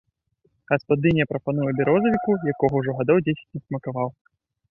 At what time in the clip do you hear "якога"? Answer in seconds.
2.53-2.75